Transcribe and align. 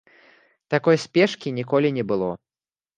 Такой 0.75 0.97
спешкі 1.05 1.55
ніколі 1.61 1.95
не 2.01 2.11
было. 2.13 2.35